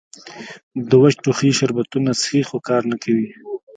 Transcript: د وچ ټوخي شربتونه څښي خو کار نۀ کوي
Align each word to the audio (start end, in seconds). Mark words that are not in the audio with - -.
د 0.89 0.91
وچ 1.01 1.13
ټوخي 1.23 1.49
شربتونه 1.59 2.11
څښي 2.19 2.41
خو 2.49 2.57
کار 2.67 2.81
نۀ 2.89 2.97
کوي 3.03 3.29